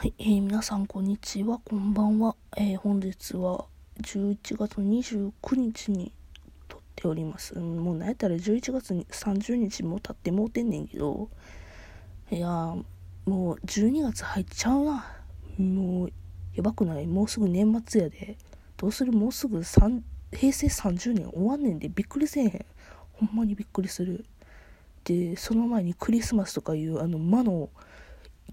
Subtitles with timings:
[0.00, 2.36] はい、えー、皆さんこんにちは、こんばんは。
[2.56, 3.64] えー、本日は
[4.00, 6.12] 11月29日に
[6.68, 7.58] 撮っております。
[7.58, 11.28] もうなんやったら11月に30日も経ってもうてんねんけど、
[12.30, 12.84] いや、も
[13.26, 13.26] う
[13.66, 15.04] 12月入っちゃうな。
[15.58, 16.12] もう、
[16.54, 17.08] やばくない？
[17.08, 18.38] もうすぐ年末やで。
[18.76, 19.10] どうする？
[19.10, 20.00] もうすぐ3
[20.32, 22.66] 平成30年終わんねんでびっくりせえへん。
[23.14, 24.24] ほんまにびっくりする。
[25.02, 27.68] で、その前にクリスマスとかいうあの魔の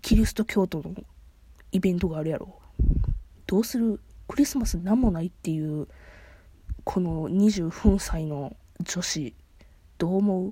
[0.01, 0.95] キリスト教徒の
[1.71, 2.59] イベントがあるやろ。
[3.47, 3.99] どうする？
[4.27, 5.87] クリスマス何もないっていう
[6.83, 9.33] この20歳の女子
[9.97, 10.51] どう思うっ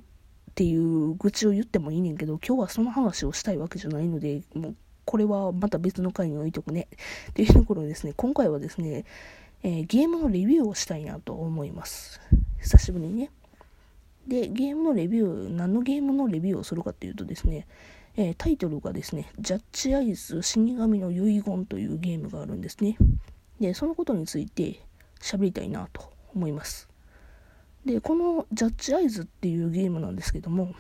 [0.53, 6.87] ていう愚痴を言ってもいいねんけど今日はその話をしたいわけじゃないのでもうこれはまた別の回に置いとくね。
[7.31, 8.13] っていうところですね。
[8.15, 9.05] 今回はですね、
[9.63, 12.21] えー、ゲームのレビューをしたいなと思います。
[12.61, 13.31] 久しぶりにね。
[14.27, 17.67] でゲームのレビュー何のゲームのレビューをするかっていうとですね
[18.15, 22.97] えー、タイトルがですね、ジャッジアイズ死神の遺言というゲームがあるんですね。
[23.59, 24.81] で、そのことについて
[25.19, 26.89] 喋りたいなと思います。
[27.85, 30.75] で、このジャッジアイズっていうゲームなんですけども、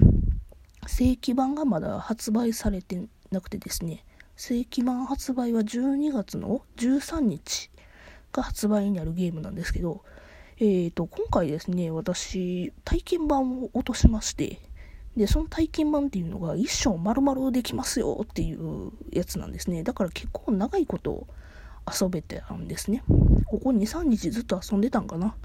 [0.85, 7.71] 正規版がまだ発売されてなくてですね、正規版発売は12月の13日
[8.31, 10.03] が発売になるゲームなんですけど、
[10.57, 14.59] えーと、今回ですね、私、体験版を落としまして、
[15.15, 19.83] で、その体験版っていうのが一生丸々できますよっていうやつなんですね。
[19.83, 21.27] だから結構長いこと
[22.01, 23.03] 遊べてたんですね。
[23.45, 25.35] ここ2、3日ずっと遊んでたんかな。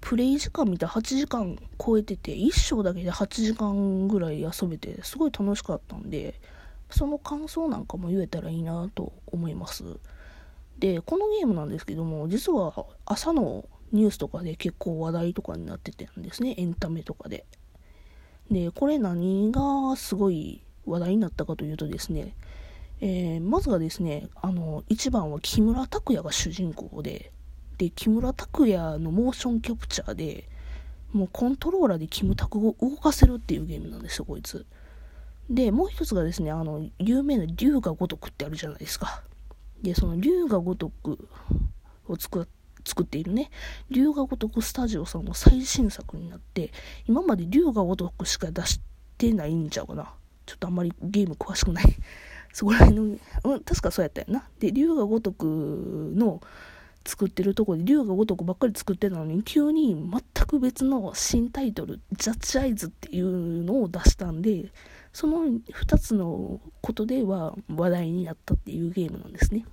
[0.00, 6.40] プレイ時間見た8時間超えてて、一生だけで8時間ぐらい遊べて、すごい楽しかったんで、
[6.90, 9.84] その感想なんかも言えたらいいなと思います。
[10.78, 17.44] で、このゲームなんですけども、実は朝のニュースとかで結構話題とかになっててんですね、エンタメとかで。
[18.50, 22.34] で、これ何がすごい話題になったかというとですね、
[23.00, 27.32] えー、まずはですね、あの、一番は木村拓哉が主人公で、
[27.78, 30.48] で、木村拓哉のモーションキャプチャーで、
[31.12, 34.64] もうコントローラーでキムタクを動かせるっていうゲームなんですよ、こいつ。
[35.50, 39.22] で、もう一つがですね、あの、有名な竜が如くってあるじゃないですか。
[39.82, 41.28] で、その竜が如く
[42.08, 42.46] を作っ
[42.86, 43.50] 作っているね、
[43.90, 46.70] 龍が如くスタジオさんの最新作になって、
[47.06, 48.80] 今まで龍が如くしか出し
[49.18, 50.14] てないんちゃうかな。
[50.46, 51.84] ちょっとあんまりゲーム詳しくない。
[52.54, 53.02] そこら辺の、
[53.44, 54.48] うん、確かそうやったよな。
[54.60, 56.40] で、龍が如くの
[57.04, 64.72] 作ってるとこで龍が如くばっかり作ってたのに、急に全く別の新タイトル、ジャッジアイズっていうのを出したんで、
[65.12, 69.64] その2つのことでは話題になったっていうゲームなんですね。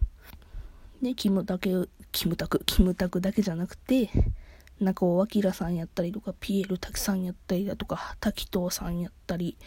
[1.02, 4.10] ね、キムタク、キムタク、キムタクだけじゃなくて、
[4.80, 9.58] 中尾明さんやったりとか、ピエール滝さんやったりだとか、滝藤さんやったり、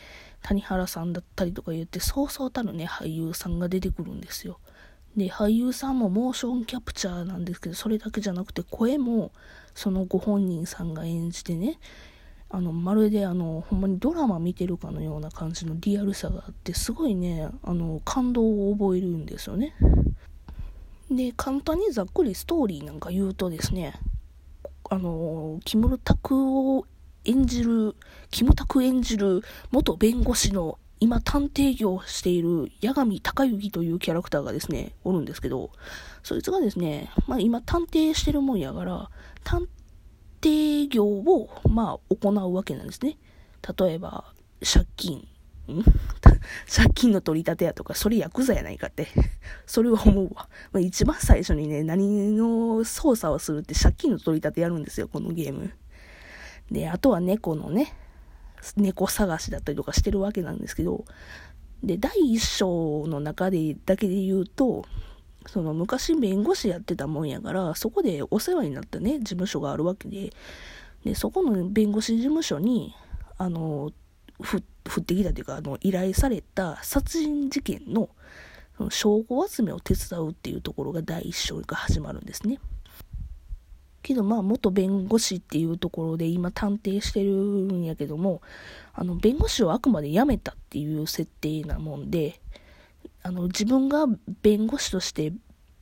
[0.43, 4.61] 谷原さんだったりとか言って、そうそうたるね、俳優さんが出てくるんですよ。
[5.17, 9.33] で、俳優さんもモーションキャプチャーなんですけど、それだけじゃなくて、声も、
[9.75, 11.81] そのご本人さんが演じてね、
[12.49, 19.75] あの、まるであの、ほんまにドラマ見てるかのような感じのリアルさがあって、すごいね、あの、感動を覚えるんですよね。
[21.11, 23.95] で、簡単にざっくりストーリーなんか言うとですね、
[24.91, 26.87] あの、木村拓を
[27.25, 27.97] 演じる、
[28.31, 35.71] キムタク演じる元弁護士の今探偵業をしている八神隆之というキャラクターがですね、おるんですけど、
[36.23, 39.11] そいつがですね、まあ今探偵してるもんやから、
[39.45, 39.69] 探
[40.41, 43.19] 偵業をまあ行うわけなんですね。
[43.79, 45.19] 例えば、借金、
[45.69, 45.85] ん？
[46.67, 49.09] 借金の取り立てやとか、それヤクザやないかって。
[49.67, 50.49] それは思うわ。
[50.73, 55.73] まあ、一番最初にね、何の操作をするって借金の取り立てやるんですよ、このゲーム。
[56.71, 57.95] で、あとは猫のね、
[58.77, 61.05] 猫探しだったりとかしてるわけなんですけど、
[61.83, 64.85] で、第一章の中で、だけで言うと、
[65.47, 70.33] その昔弁護士やってたもんやから、そこでお世話になったね、事務所があるわけで、
[71.05, 72.95] で、そこの弁護士事務所に、
[73.39, 73.93] あの、
[74.39, 74.59] 降
[75.01, 78.11] ってきたというか、あの、依頼された殺人事件の
[78.91, 82.59] 証拠集めを手伝うっていうところが第一章が始まるんですね。
[84.03, 88.41] けどまあ元弁護士っていうところで今探偵してるんやけども、
[88.95, 92.41] あの弁護士をあくまで辞めたっていう設定なもんで、
[93.25, 94.07] あの自分が
[94.43, 95.33] 弁護士として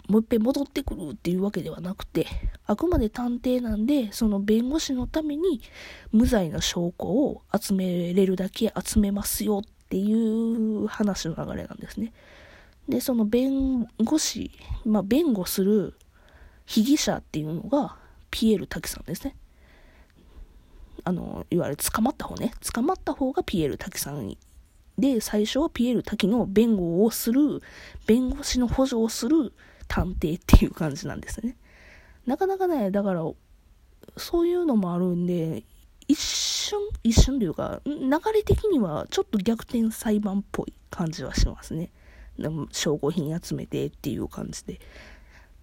[0.09, 2.27] もう一遍戻ってくるっていうわけではなくて、
[2.67, 5.63] あくまで探偵なんで、その弁護士のために
[6.13, 12.13] 無罪の証拠を集めれるだけ集めますよっていう話の流れなんですね。
[12.89, 14.51] で、その弁護士、
[14.85, 15.95] まあ、弁護する
[16.67, 17.97] 被疑者っていうのが、
[18.31, 19.37] ピエール滝さんですね。
[21.05, 22.53] あの、いわゆる捕まった方ね。
[22.73, 24.39] 捕まった方がピエール滝さんに
[24.99, 27.61] で、最初はピエール滝の弁護をする、
[28.07, 29.53] 弁護士の補助をする
[29.95, 31.57] 探偵っていう感じなんですね。
[32.27, 33.23] なかなかね、だから、
[34.17, 35.63] そういうのもあるんで、
[36.09, 41.93] 一瞬、一瞬というか、流れ的にはちょっと逆転裁判っぽい感じはしますね。
[42.37, 44.81] でも証拠品集めてっていう感じで。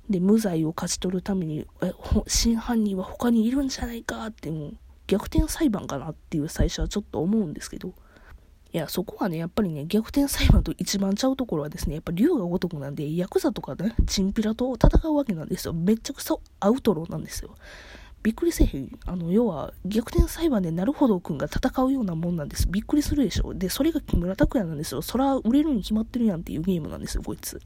[0.10, 1.92] で、無罪を勝ち取るために、え、
[2.26, 7.94] 真犯人は他にいるんじゃないかってもう、逆転裁判かなっていう最初はちょっと思うんですけど、
[8.74, 15.74] いや、そこはね、やっぱりね、逆転裁判と一番ちゃうところはですね、やっぱ竜が如くなんで、ヤクザとかね、チンピラと戦うわけなんですよ。
[15.74, 17.56] めっちゃくそアウトローなんですよ。
[18.24, 19.00] びっくりせえへん。
[19.06, 22.68] あの、要は、逆転裁判でなるほどくんが戦うようなもんなんです。
[22.70, 23.54] びっくりするでしょ。
[23.56, 25.02] で、それが木村拓哉なんですよ。
[25.02, 27.60] そら、売れるに決まってるやんっていうゲームなんですよ、こいつ。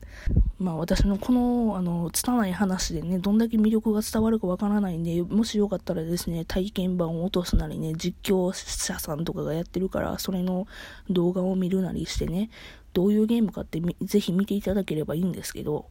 [0.57, 10.67] まあ、私のこの、あの、拙い話でね、どんだけ魅力が伝わるかわからないんで、もしよかったらですね、体験版を落とすなりね、実況者さんとかがやってるから、それの
[11.09, 12.49] 動画を見るなりしてね、
[12.93, 15.87] どういうゲームかってぜひ見ていただければいいんですけど、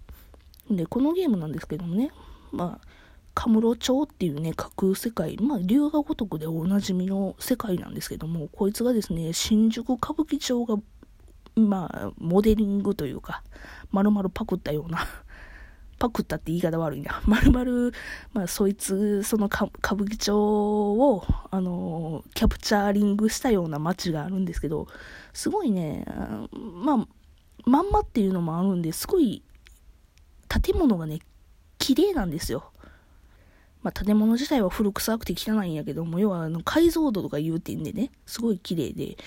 [0.71, 2.11] で、このゲームなんですけどもね、
[2.51, 3.04] まあ、
[3.35, 10.77] カムロ町っていうね、架空世界、まあ、龍が如くでおなじみの世界なんですけども、こいつがですね、新宿歌舞伎町が、
[11.57, 13.43] まあ、モデリングというか、
[13.91, 15.07] 丸々パクったような、
[15.99, 17.21] パクったって言い方悪いな。
[17.27, 17.91] 丸々、
[18.33, 24.87] まあ、そいつ、その歌舞伎町を、あの、キャプチャーリングしたような街があるんですけど、
[25.33, 26.07] すごいね、
[26.53, 27.09] まあ、
[27.67, 29.43] まんまっていうのもあるんで、すごい、
[30.49, 31.19] 建物がね、
[31.79, 32.71] 綺麗なんですよ。
[33.85, 39.19] まあ、建物自体は古臭くて汚いんやけども、要はあの解像度とか言うてんでね、すごい綺麗で、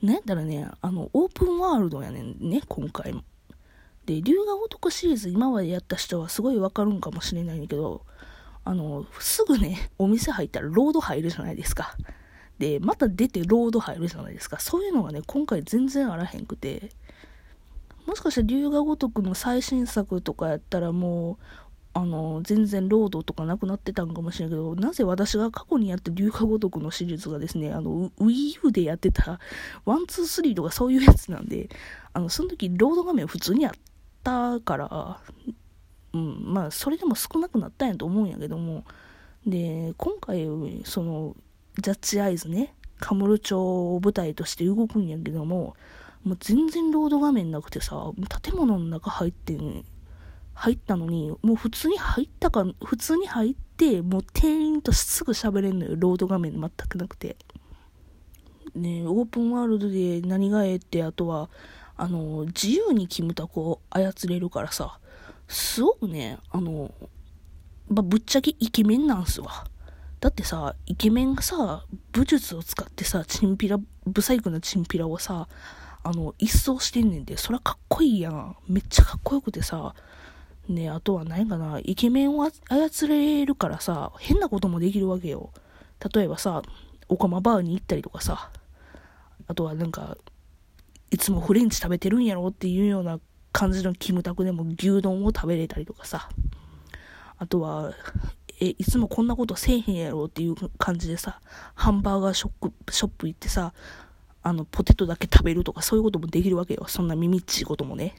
[0.00, 3.24] なんやったらね、あの、オープンワールドやねんね、今回も。
[4.06, 8.02] で、龍が如くシリーズ今までやった人はすごいわかるんかもしれないんだけど、
[8.64, 11.96] あの、すぐね、お店入ったらロード入るじゃないですか。
[12.60, 14.60] で、また出てロード入るじゃないですか。
[14.60, 16.90] そういうのがね、今回全然あらへんくて、
[18.06, 21.36] もしかして龍が如くの最新作とかやったらもう、
[21.94, 29.38] あの、全然ロードとかなくなってたんかもしれないけど、なんせ私が過去にやった龍が如くのシリーズがですね、あの、Wii U でやってた、
[29.84, 31.70] one、two、three とかそういうやつなんで、
[32.12, 33.72] あの、その時ロード画面普通にあっ
[34.24, 35.20] たから、
[36.12, 38.84] うん、まあ、それでも少なくなったんやと思うんやけども、
[39.46, 40.48] で、今回、
[40.84, 41.36] その、
[41.80, 45.76] ジャッジアイズね、カムル町を舞台として動くんやけども、
[46.24, 48.10] もう全然ロード画面なくてさ、
[48.42, 49.84] 建物の中入って、ね、
[50.54, 55.94] 入ったのに、もう普通に入ったか、普通に入って、もう店員とすぐ喋れんのよ。
[55.96, 57.36] ロード画面全くなくて。
[58.74, 61.50] ねオープンワールドで何がええって、あとは、
[61.96, 64.98] あの、自由にキムタクを操れるからさ、
[65.48, 66.92] すごくね、あの、
[67.88, 69.66] まぶっちゃけイケメンなんすわ。
[70.20, 75.48] だってさ、イケメンがさ、武術を使ってさ、チンピラ、ブサイクなチンピラをさ、
[76.02, 78.56] あの、一掃してんねんで、そりゃかっこいいやん。
[78.68, 79.94] めっちゃかっこよくてさ、
[80.68, 85.50] ね、あとは何かな、イケメンを操れるからさ、変なこともできるわけよ。
[86.14, 86.62] 例えばさ、
[87.08, 88.50] オカマバーに行ったりとかさ、
[89.46, 90.16] あとはなんか、
[91.10, 93.20] いつもフレンチ食べてるんやろっていうような
[93.52, 96.28] 感じのキムタクでも牛丼を食べれたりとかさ、
[97.36, 97.92] あとは、
[98.60, 101.40] え、いつもこんなことせえへんやろっていう感じでさ、
[101.74, 103.74] ハンバーガーショップ、ショップ行ってさ、
[104.42, 106.84] あの、ポテトだけ食べるとかそういうこともできるわけよ。
[106.86, 108.14] そんな耳っちいこともね。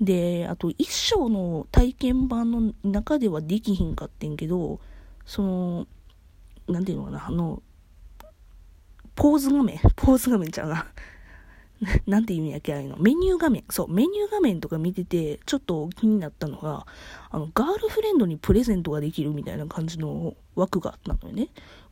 [0.00, 4.80] で、あと一章の体験版の中ではできひんかってんけど、
[5.24, 5.86] その、
[6.68, 7.62] なんていうのかな、あの、
[9.14, 10.86] ポーズ画面ポーズ画面ちゃうな。
[12.06, 12.96] なんて意味やっけあれの。
[12.96, 13.64] メニュー画面。
[13.70, 16.86] そう、メニュー画面とか見てて、ちょっと気になったのが、
[17.30, 21.48] あの、ガールフレンドにプレゼントができるみたいな感じの枠があったのよね。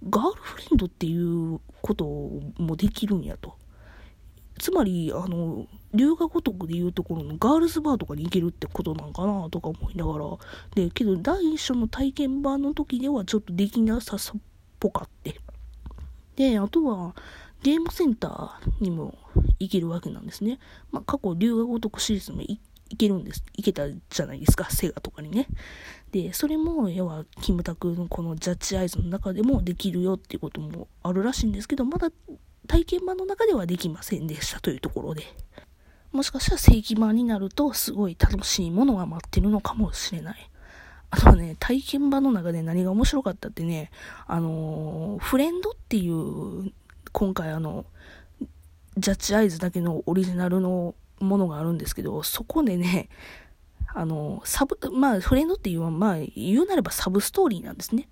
[0.09, 2.05] ガールフレンドっていうこと
[2.59, 3.57] もできるんやと。
[4.59, 10.25] つまり、あの、留学如くでいうところのガールズバーとかに行けるってことなんかなとか思いながら。
[10.75, 14.41] で、けど第一章の体験版の時ではちょっとできなさっ
[14.81, 15.41] ぽかって。
[16.37, 17.15] で、あとは、
[17.63, 19.17] ゲームセンターにも
[19.61, 20.59] 行けるわけなんですね。
[20.91, 22.59] まあ、過去、留学如くシリーズも行
[22.99, 23.45] けるんです。
[23.55, 25.47] 行けたじゃないですか、セガとかにね。
[26.11, 32.11] で、それも、要は、キムタクのこのジャッジアイズの中でもできるよっていうこともあるらしいんですけど、まだ
[32.69, 35.23] 体験版の中ではできませんでしたというところで。
[36.13, 40.51] もしかしたら正規版になるとすごい楽しいものが待ってるのかもしれない。
[41.11, 43.91] あとはね、体験版の中で何が面白かったってね、
[44.27, 46.73] あのー、フレンドっていう、
[47.13, 47.85] 今回あの、
[48.97, 53.09] ジャッジアイズだけのオリジナルのものがあるんですけど、そこでね、
[53.95, 58.09] あの、サブ、まあ、フレンドっていうのは、まあ、言うなればサブストーリーなんですね。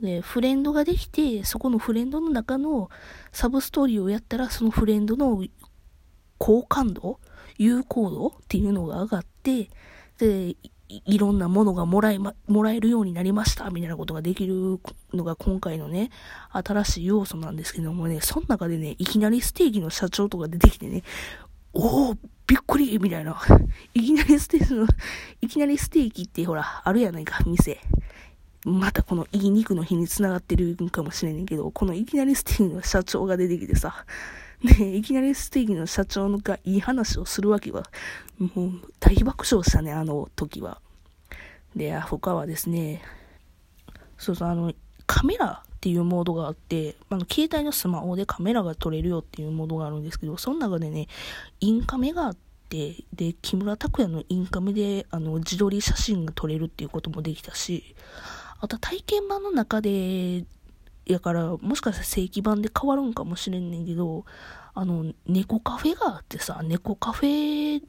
[0.00, 2.90] で、フレンドができて、そこのフレンドの中の
[3.32, 5.42] サブストーリーをやったら、そのフレンドの
[6.38, 7.18] 好感度
[7.56, 9.70] 有効度っていうのが上がって、
[10.18, 10.56] で、
[10.88, 14.80] いろんなものがもらえま、もらえるようになりました、みたいなことができる
[15.12, 16.10] のが今回のね、
[16.52, 21.02] 新しい要素なんですけどもね、その中でね、いきなりステーキの社長とか出てきてね、
[21.72, 22.14] おお
[22.46, 23.40] びっくりみたいな。
[23.94, 24.86] いきなりステーキの、
[25.40, 27.80] いきなりステーキってほら、あるやないか、店。
[28.66, 34.04] またこのいい肉の日に繋がってるかもしれんけど、このいきなりステーキの社長が出てきてさ、
[34.60, 37.84] ね、いきなりステーキの社長がいい話をするわけは、
[38.40, 40.80] もう大爆笑したね、あの時は。
[41.76, 43.02] で、他はですね、
[44.18, 44.74] そうそう、あの、
[45.06, 51.06] カメラっていうモードがあって、あの、携帯のスマホでカメラが撮れるよっていうモードがあるんですけど、その中でね、
[51.60, 52.36] インカメがあっ
[52.68, 57.94] て、で、木村拓哉のインカメで、あの、自撮り写真が撮れるっていうこともできたし、
[58.60, 60.44] あと体験版の中で
[61.06, 64.24] やから、もしかしたら正規版で変わるんかもしれんねんけど、
[64.74, 67.82] あの、猫カフェがあってさ、猫カフェ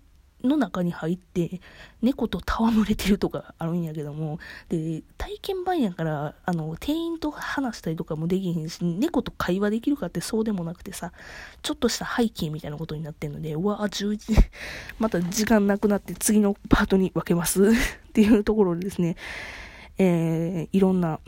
[0.43, 1.61] の中に入って、
[2.01, 11.11] 猫と戯れてるとかあるんやけども、で、体験版やから、あの、店員と話したりとかもできへんし、猫と会話できるかってそうでもなくてさ、
[11.63, 14.35] ちょっとした背景みたいなことになってんので、うわ、11、
[14.99, 17.65] また時間なくなって次のパートに分けます。
[17.73, 17.73] っ
[18.13, 19.15] ていうところですね、
[19.97, 21.19] えー、いろんな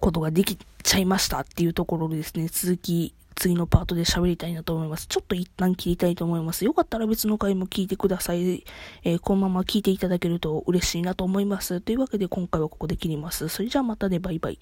[0.00, 5.06] ことができちゃいましたっていうところでですね、続き、次のパートで喋りたいなと思います。
[5.06, 6.64] ちょっと一旦切りたいと思います。
[6.64, 8.64] よかったら別の回も聞いてください。
[9.04, 11.80] えー、このまま聞いていただけると嬉しいなと思います。
[11.80, 13.48] というわけで今回はここで切ります。
[13.48, 14.58] それじゃあまたね、バイバイ。